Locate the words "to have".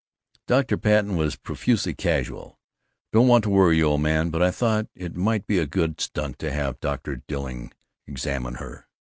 6.39-6.79